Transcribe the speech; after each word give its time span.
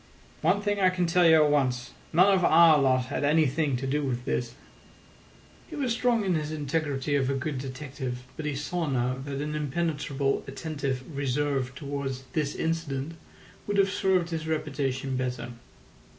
"One 0.41 0.63
thing 0.63 0.79
I 0.79 0.89
can 0.89 1.05
tell 1.05 1.27
you 1.27 1.43
at 1.43 1.51
once: 1.51 1.91
none 2.11 2.33
of 2.33 2.43
our 2.43 2.79
lot 2.79 3.05
had 3.13 3.23
anything 3.23 3.77
to 3.77 3.85
do 3.85 4.01
with 4.03 4.25
this." 4.25 4.55
He 5.69 5.75
was 5.75 5.93
strong 5.93 6.25
in 6.25 6.33
his 6.33 6.51
integrity 6.51 7.13
of 7.15 7.29
a 7.29 7.35
good 7.35 7.59
detective, 7.59 8.23
but 8.35 8.47
he 8.47 8.55
saw 8.55 8.87
now 8.89 9.19
that 9.23 9.39
an 9.39 9.53
impenetrably 9.53 10.41
attentive 10.47 11.03
reserve 11.15 11.75
towards 11.75 12.23
this 12.33 12.55
incident 12.55 13.13
would 13.67 13.77
have 13.77 13.91
served 13.91 14.31
his 14.31 14.47
reputation 14.47 15.15
better. 15.17 15.51